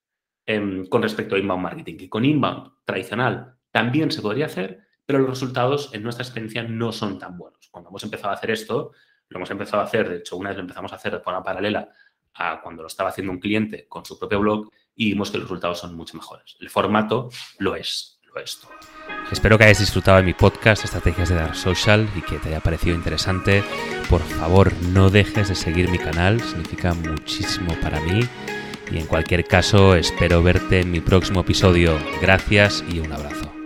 Em, 0.45 0.85
con 0.87 1.01
respecto 1.01 1.35
a 1.35 1.39
inbound 1.39 1.63
marketing, 1.63 1.95
que 1.95 2.09
con 2.09 2.25
inbound 2.25 2.73
tradicional 2.83 3.55
también 3.71 4.11
se 4.11 4.21
podría 4.21 4.47
hacer, 4.47 4.81
pero 5.05 5.19
los 5.19 5.29
resultados 5.29 5.89
en 5.93 6.03
nuestra 6.03 6.23
experiencia 6.25 6.63
no 6.63 6.91
son 6.91 7.17
tan 7.17 7.37
buenos. 7.37 7.69
Cuando 7.71 7.89
hemos 7.89 8.03
empezado 8.03 8.31
a 8.31 8.33
hacer 8.33 8.51
esto, 8.51 8.91
lo 9.29 9.37
hemos 9.37 9.49
empezado 9.51 9.81
a 9.81 9.85
hacer, 9.85 10.09
de 10.09 10.17
hecho, 10.17 10.35
una 10.35 10.49
vez 10.49 10.57
lo 10.57 10.63
empezamos 10.63 10.91
a 10.91 10.97
hacer 10.97 11.13
de 11.13 11.21
forma 11.21 11.41
paralela 11.41 11.87
a 12.33 12.59
cuando 12.61 12.81
lo 12.81 12.87
estaba 12.87 13.09
haciendo 13.09 13.31
un 13.31 13.39
cliente 13.39 13.87
con 13.87 14.03
su 14.03 14.19
propio 14.19 14.41
blog 14.41 14.69
y 14.95 15.05
vimos 15.11 15.31
que 15.31 15.37
los 15.37 15.47
resultados 15.47 15.79
son 15.79 15.95
mucho 15.95 16.17
mejores. 16.17 16.57
El 16.59 16.69
formato 16.69 17.29
lo 17.59 17.73
es, 17.77 18.19
lo 18.23 18.41
es 18.41 18.59
todo. 18.59 18.98
Espero 19.31 19.57
que 19.57 19.65
hayas 19.65 19.79
disfrutado 19.79 20.17
de 20.17 20.23
mi 20.23 20.33
podcast 20.33 20.83
Estrategias 20.83 21.29
de 21.29 21.35
Dark 21.35 21.55
Social 21.55 22.09
y 22.15 22.21
que 22.21 22.39
te 22.39 22.49
haya 22.49 22.61
parecido 22.61 22.95
interesante. 22.95 23.63
Por 24.09 24.21
favor, 24.21 24.73
no 24.91 25.09
dejes 25.09 25.49
de 25.49 25.55
seguir 25.55 25.89
mi 25.89 25.99
canal, 25.99 26.41
significa 26.41 26.93
muchísimo 26.93 27.73
para 27.81 27.99
mí. 28.01 28.21
Y 28.91 28.97
en 28.97 29.05
cualquier 29.05 29.45
caso, 29.45 29.95
espero 29.95 30.41
verte 30.41 30.81
en 30.81 30.91
mi 30.91 30.99
próximo 30.99 31.41
episodio. 31.41 31.97
Gracias 32.21 32.83
y 32.89 32.99
un 32.99 33.13
abrazo. 33.13 33.58